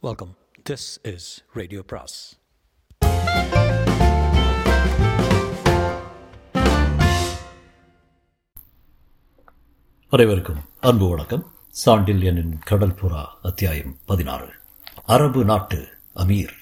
[0.00, 0.36] Welcome
[0.70, 2.38] this is radio பிராஸ்
[10.08, 11.52] அனைவருக்கும் அன்பு வணக்கம்.
[11.86, 14.48] சாண்டில்யனின் கடல்புறா அத்தியாயம் பதினாறு.
[15.06, 16.54] அரபு நாட்டு அமீர்.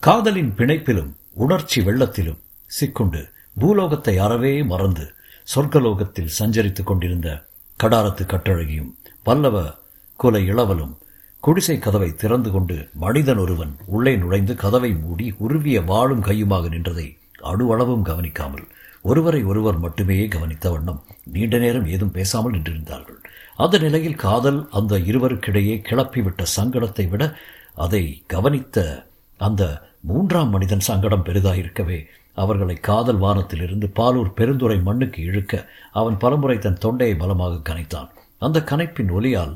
[0.00, 2.40] காதலின் பிணைப்பிலும் உணர்ச்சி வெள்ளத்திலும்
[2.80, 3.30] சிக்குண்டு
[3.60, 5.14] பூலோகத்தை அறவே மறந்து
[5.54, 7.48] சொர்க்கலோகத்தில் சஞ்சரித்துக் கொண்டிருந்த
[7.82, 8.92] கடாரத்து கட்டழகியும்
[9.22, 9.74] பல்லவ
[10.16, 10.98] குல இளவலும்
[11.42, 17.04] குடிசை கதவை திறந்து கொண்டு மனிதன் ஒருவன் உள்ளே நுழைந்து கதவை மூடி உருவிய வாழும் கையுமாக நின்றதை
[17.50, 18.64] அணுவளவும் கவனிக்காமல்
[19.02, 20.98] ஒருவரை ஒருவர் மட்டுமே கவனித்த வண்ணம்
[21.34, 23.20] நீண்ட நேரம் ஏதும் பேசாமல் நின்றிருந்தார்கள்.
[23.56, 27.28] அந்த நிலையில் காதல் அந்த இருவருக்கிடையே கிளப்பிவிட்ட சங்கடத்தை விட
[27.74, 29.06] அதை கவனித்த
[29.40, 29.62] அந்த
[30.00, 32.00] மூன்றாம் மனிதன் சங்கடம் பெரிதாயிருக்கவே
[32.34, 38.10] அவர்களை காதல் வானத்திலிருந்து பாலூர் பெருந்துறை மண்ணுக்கு இழுக்க அவன் பலமுறை தன் தொண்டையை பலமாக கனைத்தான்.
[38.38, 39.54] அந்த கனைப்பின் ஒலியால்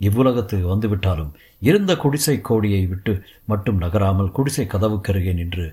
[0.00, 1.30] இவ்வுலகத்துக்கு வந்துவிட்டாலும்
[1.62, 3.12] இருந்த குடிசை கோடியை விட்டு
[3.44, 5.66] மட்டும் நகராமல் குடிசை கதவுக்கருகே நின்று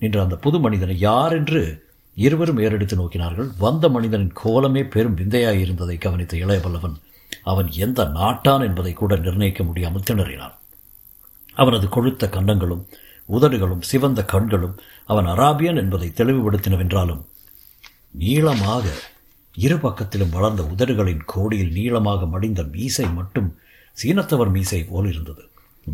[0.00, 1.60] நின்ற அந்த புது மனிதனை யார் என்று
[2.16, 3.48] இருவரும் ஏறெடுத்து நோக்கினார்கள்.
[3.58, 6.96] வந்த மனிதனின் கோலமே பெரும் விந்தையாய் இருந்ததை கவனித்த இளையபல்லவன்
[7.44, 10.54] அவன் எந்த நாட்டான் என்பதை கூட நிர்ணயிக்க முடியாமல் திணறினான்.
[11.56, 12.86] அவனது கொழுத்த கண்டங்களும்
[13.28, 14.74] உதடுகளும் சிவந்த கண்களும்
[15.08, 17.22] அவன் அராபியன் என்பதை தெளிவுபடுத்தினவென்றாலும்
[18.18, 18.84] நீளமாக
[19.56, 23.48] இரு பக்கத்திலும் வளர்ந்த உதடுகளின் கோடியில் நீளமாக மடிந்த மீசை மட்டும்
[23.98, 25.42] சீனத்தவர் மீசை போல் இருந்தது.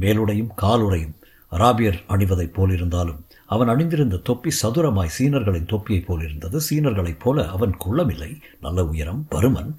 [0.01, 1.15] மேலுடையும் காலுடையும்
[1.53, 8.31] அராபியர் அணிவதைப் போலிருந்தாலும் அவன் அணிந்திருந்த தொப்பி சதுரமாய் சீனர்களின் தொப்பியைப் போலிருந்தது சீனர்களைப் போல அவன் குள்ளமில்லை.
[8.61, 9.71] நல்ல உயரம் பருமன்.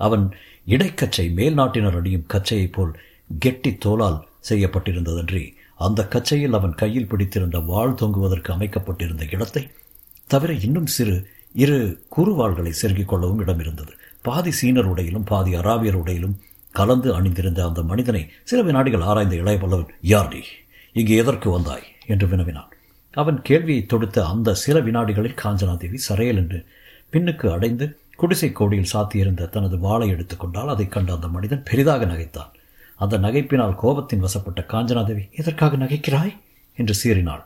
[0.00, 0.24] அவன்
[0.66, 2.92] இடைக்கச்சை மேல் நாட்டினர் அணியும் கச்சையைப் போல்
[3.38, 4.18] கெட்டி தோலால்
[4.48, 9.62] செய்யப்பட்டிருந்ததன்றி அந்த கச்சையில் அவன் கையில் பிடித்திருந்த வாழ் தொங்குவதற்கு அமைக்கப்பட்டிருந்த இடத்தை
[10.26, 11.16] தவிர இன்னும் சிறு
[11.54, 11.78] இரு
[12.16, 16.36] குறுவாள்களை செருகிக் கொள்ளவும் இடம் இருந்தது பாதி சீனர் உடையிலும் பாதி அராபியர் உடையிலும்
[16.76, 20.40] கலந்து அணிந்திருந்த அந்த மனிதனை சில வினாடிகள் ஆராய்ந்த இளைய பல்லவன் யார் நீ
[20.92, 21.82] இங்கு எதற்கு வந்தாய்?
[22.06, 22.68] என்று வினவினான்.
[23.12, 26.66] அவன் கேள்வியை தொடுத்த அந்த சில வினாடிகளில் காஞ்சனாதேவி சரையல் என்று
[27.12, 32.50] பின்னுக்கு அடைந்து குடிசை கோடியில் சாத்தியிருந்த தனது வாளை எடுத்துக்கொண்டால் அதைக் கண்ட அந்த மனிதன் பெரிதாக நகைத்தான்.
[32.96, 36.36] அந்த நகைப்பினால் கோபத்தின் வசப்பட்ட காஞ்சனாதேவி எதற்காக நகைக்கிறாய்?
[36.76, 37.42] என்று சீறினாள்.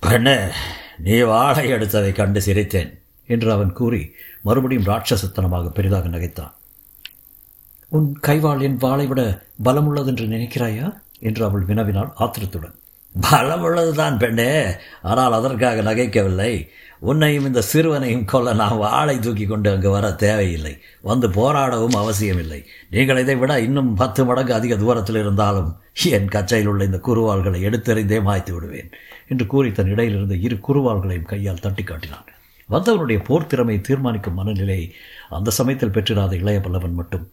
[0.00, 0.36] பெண்ணே
[0.98, 4.12] நீ வாழை எடுத்ததை கண்டு சிரித்தேன் என்று அவன் கூறி
[4.42, 6.52] மறுபடியும் ராட்சசத்தனமாக பெரிதாக நகைத்தான்.
[7.94, 10.86] உன் கைவாள் என் வாளை விட பலமுள்ளதென்று நினைக்கிறாயா?
[11.18, 12.74] என்று அவள் வினவினாள் ஆத்திரத்துடன்.
[13.30, 14.76] பலமுள்ளதுதான் பெண்ணே.
[15.02, 16.68] ஆனால் அதற்காக நகைக்கவில்லை.
[16.98, 20.78] உன்னையும் இந்த சிறுவனையும் கொல்ல நான் வாளை தூக்கி கொண்டு அங்கு வர தேவையில்லை.
[21.02, 22.64] வந்து போராடவும் அவசியமில்லை.
[22.90, 28.20] நீங்கள் இதை விட இன்னும் பத்து மடங்கு அதிக தூரத்தில் இருந்தாலும் என் கச்சையில் உள்ள இந்த குருவாள்களை எடுத்தெறிந்தே
[28.22, 28.90] மாய்த்து விடுவேன்
[29.28, 32.26] என்று கூறி தன் இடையில் இருந்த இரு குருவாள்களையும் கையால் தட்டி காட்டினான்.
[32.70, 34.92] வந்தவனுடைய போர் திறமையை தீர்மானிக்கும் மனநிலையை
[35.30, 37.30] அந்த சமயத்தில் பெற்றிராத இளைய பல்லவன் மட்டும்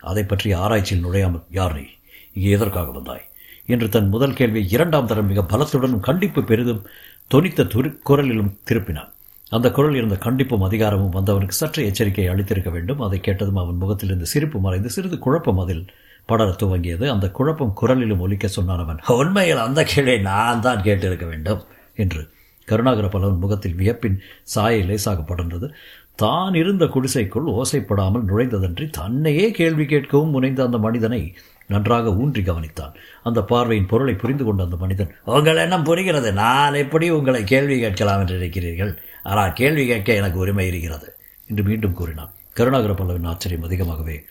[0.00, 1.86] அதை பற்றி ஆராய்ச்சியில் நுழையாமல் யார் நீ
[2.32, 3.24] இங்கே எதற்காக வந்தாய்?
[3.66, 6.86] என்று தன் முதல் கேள்வியை இரண்டாம் தரம் மிக பலத்துடனும் கண்டிப்பு பெரிதும்
[7.34, 9.10] தொனித்த துரு குரலிலும் திருப்பினான்.
[9.50, 13.00] அந்த குரல் இருந்த கண்டிப்பும் அதிகாரமும் வந்தவனுக்கு சற்று எச்சரிக்கை அளித்திருக்க வேண்டும்.
[13.00, 15.86] அதை கேட்டதும் அவன் முகத்திலிருந்து சிரிப்பு மறைந்து சிறிது குழப்பம் அதில்
[16.26, 17.06] படர துவங்கியது.
[17.06, 22.30] அந்த குழப்பம் குரலிலும் ஒலிக்க சொன்னான் அவன் உண்மையில் அந்த கேள்வியை நான் தான் கேட்டிருக்க வேண்டும் என்று.
[22.64, 25.68] கருணாகர பலவன் முகத்தில் வியப்பின் சாயை லேசாக படர்ந்தது.
[26.14, 31.34] தான் இருந்த குடிசைக்குள் ஓசைப்படாமல் நுழைந்ததன்றி தன்னையே கேள்வி கேட்கவும் முனைந்த அந்த மனிதனை
[31.66, 32.94] நன்றாக ஊன்றி கவனித்தான்.
[33.22, 36.32] அந்த பார்வையின் பொருளை புரிந்து கொண்ட அந்த மனிதன் உங்கள் என்ன புரிகிறது.
[36.32, 41.16] நான் எப்படி உங்களை கேள்வி கேட்கலாம் என்று இருக்கிறீர்கள் ஆனால் கேள்வி கேட்க எனக்கு உரிமை இருக்கிறது
[41.48, 42.32] என்று மீண்டும் கூறினான்.
[42.52, 44.24] கருணாகர பல்லவின் ஆச்சரியம் அதிகமாகவே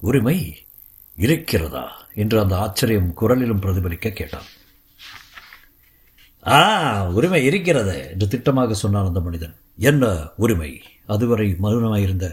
[0.00, 0.64] உரிமை
[1.16, 2.06] இருக்கிறதா?
[2.14, 4.48] என்று அந்த ஆச்சரியம் குரலிலும் பிரதிபலிக்க கேட்டான்.
[6.46, 9.54] ஆ உரிமை இருக்கிறது என்று திட்டமாக சொன்னான் அந்த மனிதன்.
[9.78, 10.04] என்ன
[10.36, 10.82] உரிமை?
[11.06, 12.26] அதுவரை மௌனமாயிருந்த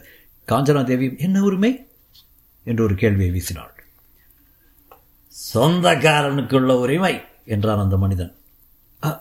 [0.47, 1.71] காஞ்சனாதேவி என்ன உரிமை?
[2.63, 3.73] என்று ஒரு கேள்வியை வீசினாள்.
[5.53, 7.13] சொந்தக்காரனுக்குள்ள உரிமை
[7.45, 8.33] என்றான் அந்த மனிதன்.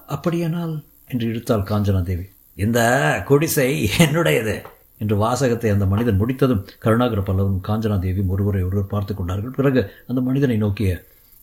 [0.06, 0.74] அப்படியானால்?
[1.08, 2.26] என்று இழுத்தாள் காஞ்சனாதேவி.
[2.54, 2.80] இந்த
[3.26, 4.56] குடிசை என்னுடையது
[4.98, 9.50] என்று வாசகத்தை அந்த மனிதன் முடித்ததும் கருணாகர பல்லவன் காஞ்சனாதேவியும் ஒருவரை ஒருவர் பார்த்து கொண்டார்கள்.
[9.50, 10.90] பிறகு அந்த மனிதனை நோக்கிய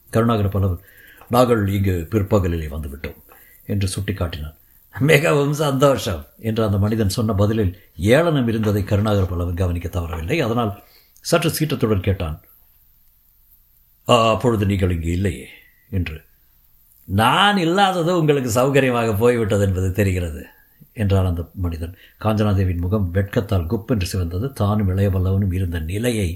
[0.10, 0.84] கருணாகர பல்லவன்
[1.30, 3.20] நாங்கள் இங்கு பிற்பகலிலே வந்துவிட்டோம்
[3.66, 4.58] என்று சுட்டிக்காட்டினார்
[4.96, 7.74] மிகவும் சந்தோஷம் என்று அந்த மனிதன் சொன்ன பதிலில்
[8.14, 10.40] ஏளனம் இருந்ததை கருணாகர் பல்லவன் கவனிக்க தவறவில்லை.
[10.40, 10.72] அதனால்
[11.26, 12.38] சற்று சீற்றத்துடன் கேட்டான்
[14.06, 15.48] அப்பொழுது நீங்கள் இங்கு இல்லையே?
[15.90, 16.16] என்று.
[17.08, 20.42] நான் இல்லாதது உங்களுக்கு சௌகரியமாக போய்விட்டது என்பது தெரிகிறது
[20.94, 21.94] என்றான் அந்த மனிதன்.
[22.24, 24.48] காஞ்சனாதேவின் முகம் வெட்கத்தால் குப்பென்று சிவந்தது.
[24.54, 26.30] தானும் இளையவல்லவனும் இருந்த நிலையை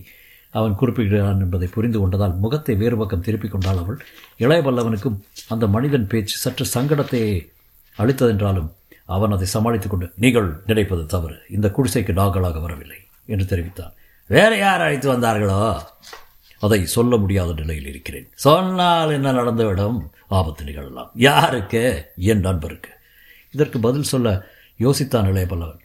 [0.49, 3.99] அவன் குறிப்பிடுகிறான் என்பதை புரிந்து கொண்டதால் முகத்தை வேறு பக்கம் திருப்பிக் கொண்டாள் அவள்.
[4.39, 5.17] இளையவல்லவனுக்கும்
[5.47, 7.23] அந்த மனிதன் பேச்சு சற்று சங்கடத்தை
[7.97, 8.71] அளித்ததென்றாலும்
[9.05, 11.35] அவன் அதை சமாளித்துக் கொண்டு நீங்கள் நினைப்பது தவறு.
[11.49, 13.93] இந்த குடிசைக்கு நாங்களாக வரவில்லை என்று தெரிவித்தான்.
[14.25, 15.79] வேற யார் அழைத்து வந்தார்களோ?
[16.59, 18.29] அதை சொல்ல முடியாத நிலையில் இருக்கிறேன்.
[18.33, 19.99] சொன்னால் என்ன நடந்துவிடும்?
[20.27, 21.11] ஆபத்து நிகழலாம்.
[21.15, 22.11] யாருக்கு?
[22.17, 22.89] என் நண்பருக்கு.
[23.51, 24.45] இதற்கு பதில் சொல்ல
[24.79, 25.81] யோசித்தான் இளையபல்லவன்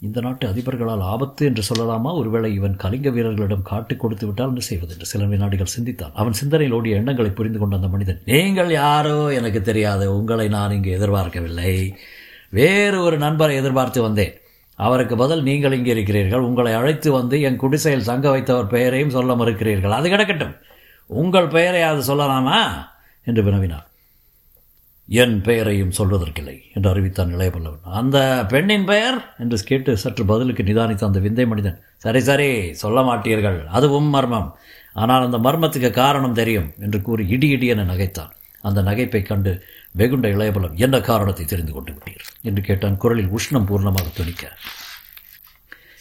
[0.00, 2.14] இந்த நாட்டு அதிபர்களால் ஆபத்து என்று சொல்லலாமா?
[2.14, 6.10] ஒருவேளை இவன் கலிங்க வீரர்களிடம் காட்டு கொடுத்து விட்டால் என்ன செய்வது என்று சில வினாடிகள் சிந்தித்தான்.
[6.14, 9.34] அவன் சிந்தனையில் ஓடிய எண்ணங்களை புரிந்து கொண்ட அந்த மனிதன் நீங்கள் யாரோ?
[9.34, 10.18] எனக்கு தெரியாது.
[10.18, 11.96] உங்களை நான் இங்கு எதிர்பார்க்கவில்லை.
[12.50, 14.34] வேறு ஒரு நண்பரை எதிர்பார்த்து வந்தேன்.
[14.74, 16.40] அவருக்கு பதில் நீங்கள் இங்கே இருக்கிறீர்கள்.
[16.40, 19.90] உங்களை அழைத்து வந்து என் குடிசையில் தங்க வைத்தவர் பெயரையும் சொல்ல மறுக்கிறீர்கள்.
[19.90, 20.54] அது கிடக்கட்டும்.
[21.06, 22.60] உங்கள் பெயரை அது சொல்லலாமா?
[23.24, 23.87] என்று வினவினார்
[25.08, 29.36] என் பெயரையும் சொல்வதற்கில்லை என்று அறிவித்தான் இளையபல்லவன் அந்த பெண்ணின் பெயர்?
[29.38, 33.66] என்று கேட்டு சற்று பதிலுக்கு நிதானித்த அந்த விந்தை மனிதன் சரி சரி சொல்ல மாட்டீர்கள்.
[33.66, 34.56] அதுவும் மர்மம்.
[34.94, 38.32] ஆனால் அந்த மர்மத்துக்கு காரணம் தெரியும் என்று கூறி இடி இடி என நகைத்தான்.
[38.60, 42.26] அந்த நகைப்பை கண்டு வெகுண்ட இளையபலம் என்ன காரணத்தை தெரிந்து கொண்டு விட்டீர்?
[42.42, 44.52] என்று கேட்டான் குரலில் உஷ்ணம் பூர்ணமாக துணிக்க.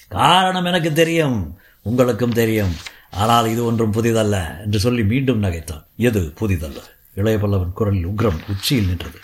[0.08, 2.76] காரணம் எனக்கு தெரியும் உங்களுக்கும் தெரியும்.
[3.10, 5.84] ஆனால் இது ஒன்றும் புதிதல்ல என்று சொல்லி மீண்டும் நகைத்தான்.
[5.96, 9.20] எது புதிதல்ல இளையபல்லவன் குரலில் உக்ரம் உச்சியில் நின்றது.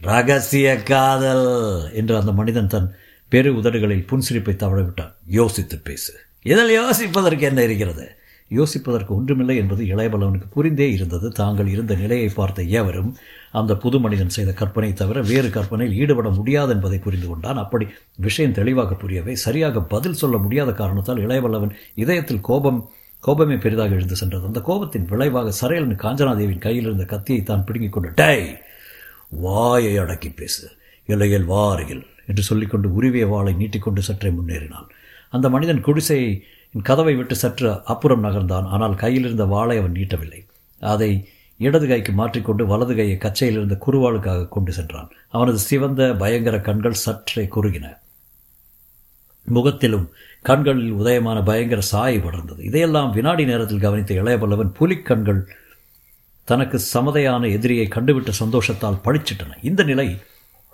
[0.00, 1.48] ரகசிய காதல்!
[1.92, 2.88] என்று அந்த மனிதன் தன்
[3.32, 6.12] பெரு உதடுகளில் புன்சிரிப்பை தவறவிட்டான் யோசித்து பேசு.
[6.42, 8.04] இதில் யோசிப்பதற்கு என்ன இருக்கிறது?
[8.50, 11.28] யோசிப்பதற்கு ஒன்றுமில்லை என்பது இளையபல்லவனுக்கு புரிந்தே இருந்தது.
[11.30, 13.10] தாங்கள் இருந்த நிலையை பார்த்த ஏவரும்
[13.52, 17.56] அந்த புது மனிதன் செய்த கற்பனை தவிர வேறு கற்பனையில் ஈடுபட முடியாது என்பதை புரிந்து கொண்டான்.
[17.56, 17.86] அப்படி
[18.16, 22.80] விஷயம் தெளிவாக புரியவே சரியாக பதில் சொல்ல முடியாத காரணத்தால் இளையவல்லவன் இதயத்தில் கோபம்
[23.26, 24.44] கோபமே பெரிதாக எழுந்து சென்றது.
[24.46, 28.40] அந்த கோபத்தின் விளைவாக சரையலன் காஞ்சனாதேவின் கையில் இருந்த கத்தியை தான் பிடுங்கிக் கொண்டு டை
[29.44, 30.64] வாயை அடக்கி பேசு.
[31.06, 34.88] இலையில் வாருகில் என்று சொல்லிக்கொண்டு உருவிய வாளை நீட்டிக்கொண்டு சற்றே முன்னேறினான்.
[35.30, 38.68] அந்த மனிதன் குடிசையின் கதவை விட்டு சற்று அப்புறம் நகர்ந்தான்.
[38.74, 40.40] ஆனால் கையில் இருந்த வாளை அவன் நீட்டவில்லை.
[40.82, 41.10] அதை
[41.60, 45.10] இடது கைக்கு மாற்றிக்கொண்டு வலது கையை கச்சையில் இருந்த குறுவாளுக்காக கொண்டு சென்றான்.
[45.30, 47.86] அவனது சிவந்த பயங்கர கண்கள் சற்றே குறுகின.
[49.44, 50.12] முகத்திலும்
[50.42, 52.60] கண்களில் உதயமான பயங்கர சாயை படர்ந்தது.
[52.60, 55.42] இதையெல்லாம் வினாடி நேரத்தில் கவனித்த இளையபல்லவன் புலிக்கண்கள்
[56.44, 60.18] தனக்கு சமதையான எதிரியை கண்டுவிட்ட சந்தோஷத்தால் பழிச்சிட்டன இந்த நிலை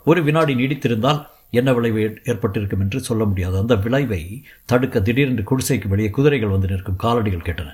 [0.05, 3.59] ஒரு வினாடி நீடித்திருந்தால் என்ன விளைவு ஏற்பட்டிருக்கும் என்று சொல்ல முடியாது.
[3.59, 6.99] அந்த விளைவை தடுக்க திடீரென்று குடிசைக்கு வெளியே குதிரைகள் வந்து நிற்கும்.
[7.03, 7.71] காலடிகள் கேட்டன.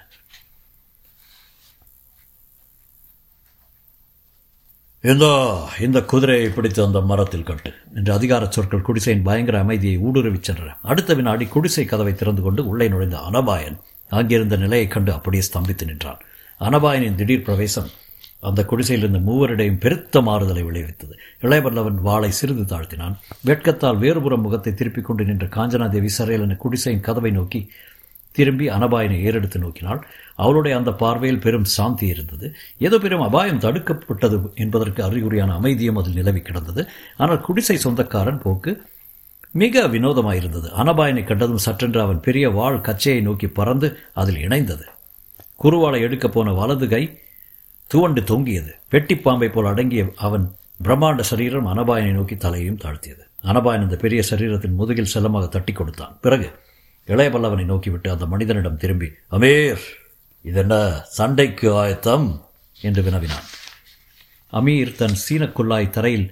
[5.06, 7.72] எந்தோ இந்த குதிரையை பிடித்து அந்த மரத்தில் கட்டு.
[7.94, 10.76] என்று அதிகார சொற்கள் குடிசையின் பயங்கர அமைதியை ஊடுருவிச் சென்றன.
[10.82, 13.76] அடுத்த வினாடி குடிசை கதவை திறந்து கொண்டு உள்ளே நுழைந்த அனபாயன்
[14.08, 16.18] அங்கிருந்த நிலையைக் கண்டு அப்படியே ஸ்தம்பித்து நின்றான்.
[16.60, 17.88] அனபாயனின் திடீர் பிரவேசம்
[18.40, 21.12] அந்த குடிசையிலிருந்து மூவரிடையும் பெருத்த மாறுதலை விளைவித்தது.
[21.42, 23.14] இளையவல்லவன் வாளை சிறிது தாழ்த்தினான்.
[23.44, 27.70] வெட்கத்தால் வேறுபுறம் முகத்தை திருப்பிக் கொண்டு நின்ற காஞ்சனாதேவி சரையலன குடிசையின் கதவை நோக்கி
[28.36, 30.00] திரும்பி அனபாயனை ஏறெடுத்து நோக்கினாள்.
[30.36, 32.46] அவளுடைய அந்த பார்வையில் பெரும் சாந்தி இருந்தது.
[32.86, 36.84] ஏதோ பெரும் அபாயம் தடுக்கப்பட்டது என்பதற்கு அறிகுறியான அமைதியும் அதில் நிலவி கிடந்தது.
[37.16, 38.72] ஆனால் குடிசை சொந்தக்காரன் போக்கு
[39.62, 40.68] மிக வினோதமாயிருந்தது.
[40.82, 43.88] அனபாயனை கண்டதும் சற்றென்று அவன் பெரிய வாழ் கச்சையை நோக்கி பறந்து
[44.22, 44.86] அதில் இணைந்தது.
[45.62, 47.02] குருவாளை எடுக்கப் போன வலது கை
[47.90, 48.72] துவண்டு தொங்கியது.
[48.92, 50.44] வெட்டிப்பாம்பை போல் அடங்கிய அவன்
[50.84, 53.22] பிரம்மாண்ட சரீரம் அனபாயனை நோக்கி தலையையும் தாழ்த்தியது.
[53.50, 56.14] அனபாயன் அந்த பெரிய சரீரத்தின் முதுகில் செல்லமாக தட்டி கொடுத்தான்.
[56.24, 56.48] பிறகு
[57.08, 59.84] இளைய பல்லவனை நோக்கிவிட்டு அந்த மனிதனிடம் திரும்பி அமீர்
[60.44, 60.74] இதென்ன
[61.08, 62.26] சண்டைக்கு ஆயத்தம்?
[62.80, 63.46] என்று வினவினான்.
[64.52, 66.26] அமீர் தன் சீனக்குள்ளாய் தரையில்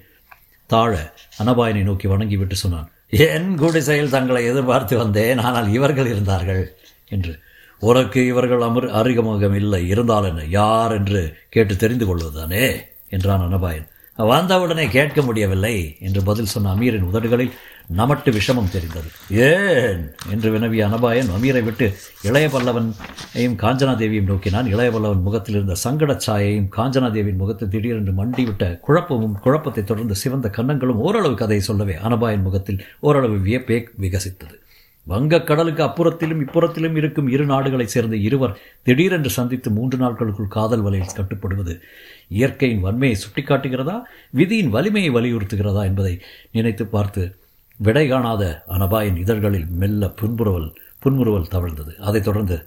[0.66, 0.92] தாழ
[1.38, 6.76] அனபாயனை நோக்கி வணங்கிவிட்டு சொன்னான் என் குடிசையில் தங்களை எதிர்பார்த்து வந்தேன் ஆனால் இவர்கள் இருந்தார்கள்.
[7.08, 7.32] என்று
[7.78, 12.66] உனக்கு இவர்கள் அமர் அருகமுகம் இல்லை இருந்தால் என்ன யார் என்று கேட்டு தெரிந்து கொள்வதுதானே?
[13.08, 13.88] என்றான் அனபாயன்.
[14.18, 17.54] வந்தவுடனே கேட்க முடியவில்லை என்று பதில் சொன்ன அமீரின் உதடுகளில்
[17.86, 19.08] நமட்டு விஷமம் தெரிந்தது.
[19.30, 20.10] ஏன்?
[20.30, 24.66] என்று வினவிய அனபாயன் அமீரை விட்டு இளைய பல்லவனையும் காஞ்சனாதேவியும் நோக்கினான்.
[24.66, 30.96] இளைய பல்லவன் முகத்தில் இருந்த சங்கடச் சாயையும் காஞ்சனாதேவியின் முகத்தில் திடீரென்று மண்டிவிட்ட குழப்பமும் குழப்பத்தை தொடர்ந்து சிவந்த கன்னங்களும்
[30.96, 34.62] ஓரளவு கதையை சொல்லவே அனபாயன் முகத்தில் ஓரளவு வியப்பே விகசித்தது.
[35.02, 41.14] வங்கக் கடலுக்கு அப்புறத்திலும் இப்புறத்திலும் இருக்கும் இரு நாடுகளைச் சேர்ந்த இருவர் திடீரென்று சந்தித்து மூன்று நாட்களுக்குள் காதல் வலையில்
[41.14, 41.82] கட்டுப்படுவது
[42.28, 44.00] இயற்கையின் வன்மையை சுட்டிக்காட்டுகிறதா?
[44.30, 46.20] விதியின் வலிமையை வலியுறுத்துகிறதா என்பதை
[46.52, 47.36] நினைத்து பார்த்து
[47.76, 51.96] விடை காணாத அனபாயின் இதழ்களில் மெல்ல புன்முறுவல் புன்முறுவல் தவழ்ந்தது.
[51.96, 52.66] அதைத் தொடர்ந்து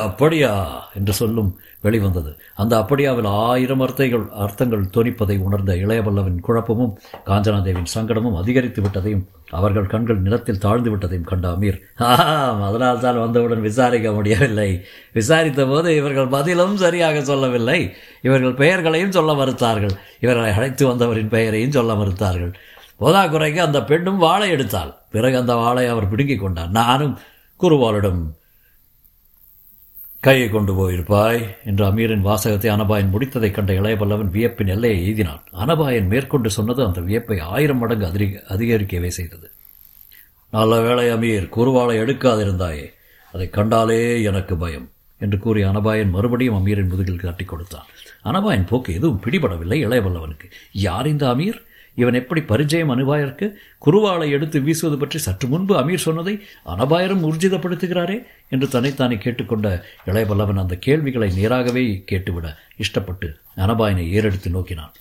[0.00, 0.52] அப்படியா?
[0.94, 8.82] என்று சொல்லும் வெளிவந்தது அந்த அப்படியாவில் ஆயிரம் அர்த்தைகள் அர்த்தங்கள் தொனிப்பதை உணர்ந்த இளையவல்லவின் குழப்பமும் காஞ்சனாதேவின் சங்கடமும் அதிகரித்து
[8.82, 14.84] விட்டதையும் அவர்கள் கண்கள் நிலத்தில் தாழ்ந்து விட்டதையும் கண்ட அமீர் ஆம் அதனால் தான் வந்தவுடன் விசாரிக்க முடியவில்லை.
[15.12, 17.94] விசாரித்த போது இவர்கள் பதிலும் சரியாக சொல்லவில்லை.
[18.22, 19.94] இவர்கள் பெயர்களையும் சொல்ல மறுத்தார்கள்.
[20.20, 22.52] இவர்களை அழைத்து வந்தவரின் பெயரையும் சொல்ல மறுத்தார்கள்.
[23.00, 24.94] போதாக்குறைக்கு அந்த பெண்ணும் வாழை எடுத்தாள்.
[25.10, 26.70] பிறகு அந்த வாளை அவர் பிடுங்கிக் கொண்டார்.
[26.70, 27.18] நானும்
[27.60, 28.36] குருவாளிடம்
[30.20, 35.42] கையை கொண்டு போயிருப்பாய் என்று அமீரின் வாசகத்தை அனபாயன் முடித்ததைக் கண்ட இளையபல்லவன் வியப்பின் எல்லையை எய்தினான்.
[35.52, 39.50] அனபாயன் மேற்கொண்டு சொன்னது அந்த வியப்பை ஆயிரம் மடங்கு அதிக அதிகரிக்கவே செய்தது.
[40.50, 42.92] நல்ல வேளை அமீர் குருவாளை எடுக்காதிருந்தாயே.
[43.32, 47.86] அதை கண்டாலே எனக்கு பயம் என்று கூறிய அனபாயன் மறுபடியும் அமீரின் முதுகில் காட்டிக் கொடுத்தான்.
[48.24, 51.66] அனபாயன் போக்கு எதுவும் பிடிபடவில்லை இளையவல்லவனுக்கு யார் இந்த அமீர்?
[52.00, 53.46] இவன் எப்படி பரிச்சயம் அனுபாயருக்கு
[53.86, 56.34] குருவாளை எடுத்து வீசுவது பற்றி சற்று முன்பு அமீர் சொன்னதை
[56.74, 58.16] அனபாயரும் ஊர்ஜிதப்படுத்துகிறாரே
[58.48, 59.68] என்று தன்னைத்தானே கேட்டுக்கொண்ட
[60.06, 62.48] இளையபல்லவன் அந்த கேள்விகளை நேராகவே கேட்டுவிட
[62.84, 64.94] இஷ்டப்பட்டு அனபாயனை ஏறெடுத்து நோக்கினான்.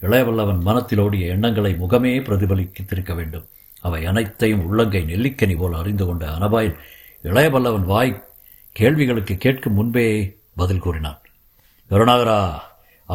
[0.00, 3.46] இளையவல்லவன் மனத்திலோடிய எண்ணங்களை முகமே பிரதிபலித்திருக்க வேண்டும்.
[3.86, 6.78] அவை அனைத்தையும் உள்ளங்கை நெல்லிக்கனி போல் அறிந்து கொண்ட அனபாயன்
[7.24, 8.12] இளையவல்லவன் வாய்
[8.76, 10.08] கேள்விகளுக்கு கேட்கும் முன்பே
[10.60, 11.20] பதில் கூறினான்.
[11.90, 12.40] கருணாகரா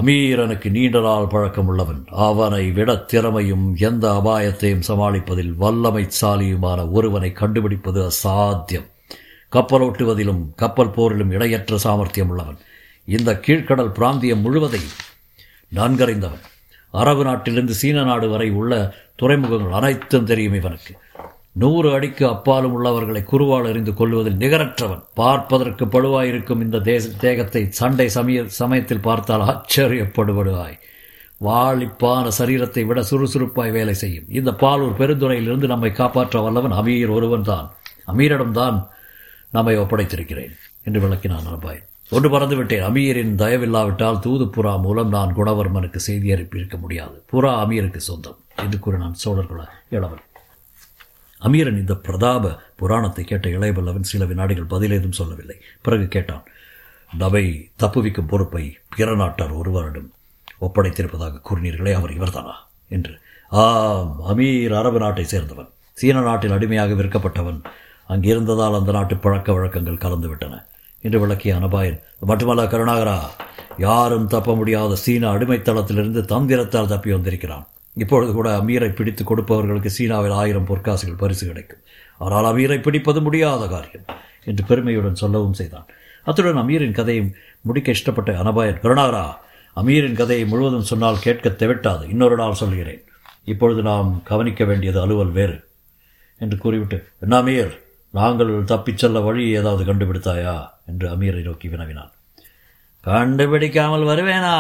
[0.02, 8.88] அமீரனுக்கு நீண்ட நாள் பழக்கம் உள்ளவன் அவனை விட திறமையும் எந்த அபாயத்தையும் சமாளிப்பதில் வல்லமைசாலியுமான ஒருவனை கண்டுபிடிப்பது அசாத்தியம்.
[9.52, 12.58] கப்பலோட்டுவதிலும் கப்பல் போரிலும் இடையற்ற சாமர்த்தியம் உள்ளவன்
[13.06, 14.98] இந்த கீழ்க்கடல் பிராந்தியம் முழுவதையும்
[15.76, 16.44] நன்கறிந்தவன்.
[16.92, 21.00] அரபு நாட்டிலிருந்து சீன நாடு வரை உள்ள துறைமுகங்கள் அனைத்தும் தெரியும் இவனுக்கு.
[21.56, 25.04] நூறு அடிக்கு அப்பாலும் உள்ளவர்களை குருவால் எறிந்து கொள்வதில் நிகரற்றவன்.
[25.20, 30.76] பார்ப்பதற்கு பழுவாயிருக்கும் இந்த தேச தேகத்தை சண்டை சமய சமயத்தில் பார்த்தால் ஆச்சரியப்படுவடுவாய்
[31.42, 34.28] வாழிப்பான சரீரத்தை விட சுறுசுறுப்பாய் வேலை செய்யும்.
[34.40, 37.68] இந்த பாலூர் பெருந்துறையிலிருந்து நம்மை காப்பாற்ற வல்லவன் அமீர் ஒருவன் தான்
[38.14, 38.78] அமீரிடம்தான்
[39.52, 40.54] நம்மை ஒப்படைத்திருக்கிறேன்
[40.88, 41.82] என்று விளக்கினான் அபாய்.
[42.12, 47.18] ஒன்று பறந்து விட்டேன் அமீரின் தயவில்லாவிட்டால் தூது புறா மூலம் நான் குணவர்மனுக்கு செய்தி அனுப்பியிருக்க முடியாது.
[47.34, 49.64] புறா அமீருக்கு சொந்தம் என்று கூறினான் சோழர்குல
[49.98, 50.24] இளவன்
[51.42, 55.62] அமீரன் இந்த பிரதாப புராணத்தை கேட்ட இளையபல்லவன் சில வினாடிகள் பதிலேதும் சொல்லவில்லை.
[55.82, 56.44] பிறகு கேட்டான்
[57.18, 60.12] நபை தப்புவிக்கும் பொறுப்பை பிற நாட்டார் ஒருவரிடம்
[60.62, 62.54] ஒப்படைத்திருப்பதாக கூறினீர்களே அவர் இவர்தானா?
[62.88, 63.20] என்று.
[63.50, 65.70] ஆம் அமீர் அரபு நாட்டை சேர்ந்தவன்.
[65.92, 67.64] சீன நாட்டில் அடிமையாக விற்கப்பட்டவன்.
[68.10, 70.66] அங்கிருந்ததால் அந்த நாட்டு பழக்க வழக்கங்கள் கலந்துவிட்டன.
[71.02, 73.20] என்று விளக்கிய அனபாயன் மட்டுமல்ல கருணாகரா
[73.78, 77.68] யாரும் தப்ப முடியாத சீன அடிமைத்தளத்திலிருந்து தந்திரத்தால் தப்பி வந்திருக்கிறான்.
[77.96, 81.80] இப்பொழுது கூட அமீரை பிடித்து கொடுப்பவர்களுக்கு சீனாவில் ஆயிரம் பொற்காசுகள் பரிசு கிடைக்கும்.
[82.18, 84.06] அவரால் அமீரை பிடிப்பது முடியாத காரியம்
[84.46, 85.86] என்று பெருமையுடன் சொல்லவும் செய்தான்.
[86.24, 89.26] அத்துடன் அமீரின் கதையை முடிக்க இஷ்டப்பட்ட அனபாயன் கருணாகரா
[89.76, 92.10] அமீரின் கதையை முழுவதும் சொன்னால் கேட்க தெவிட்டாது.
[92.10, 93.04] இன்னொரு நாள் சொல்கிறேன்.
[93.44, 95.68] இப்பொழுது நாம் கவனிக்க வேண்டியது அலுவல் வேறு
[96.40, 100.70] என்று கூறிவிட்டு என்ன அமீர் நாங்கள் தப்பிச் செல்ல வழி ஏதாவது கண்டுபிடித்தாயா?
[100.86, 102.12] என்று அமீரை நோக்கி வினவினான்.
[103.02, 104.56] கண்டுபிடிக்காமல் வருவேனா?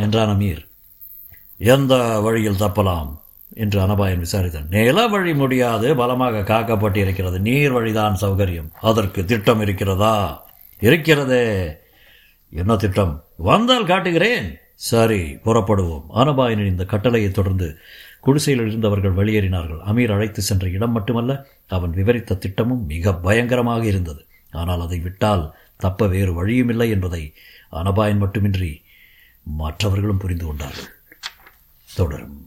[0.00, 0.62] என்றான் அமீர்.
[1.58, 3.18] எந்த வழியில் தப்பலாம்?
[3.54, 4.68] என்று அனபாயன் விசாரித்தான்.
[4.68, 5.96] நில வழி முடியாது.
[5.96, 7.38] பலமாக காக்கப்பட்டிருக்கிறது.
[7.38, 8.70] நீர் வழிதான் சௌகரியம்.
[8.80, 10.46] அதற்கு திட்டம் இருக்கிறதா?
[10.80, 11.76] இருக்கிறதே.
[12.50, 13.24] என்ன திட்டம்?
[13.36, 14.58] வந்தால் காட்டுகிறேன்.
[14.74, 16.04] சரி புறப்படுவோம்.
[16.14, 17.78] அனபாயனின் இந்த கட்டளையை தொடர்ந்து
[18.20, 19.78] குடிசையில் இருந்தவர்கள் வெளியேறினார்கள்.
[19.86, 24.24] அமீர் அழைத்து சென்ற இடம் மட்டுமல்ல அவன் விவரித்த திட்டமும் மிக பயங்கரமாக இருந்தது.
[24.50, 27.34] ஆனால் அதை விட்டால் தப்ப வேறு வழியும் இல்லை என்பதை
[27.72, 28.82] அனபாயன் மட்டுமின்றி
[29.42, 30.95] மற்றவர்களும் புரிந்து கொண்டார்கள்.
[31.96, 32.45] தொடரும்.